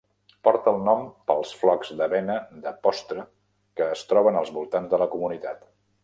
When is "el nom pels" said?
0.75-1.51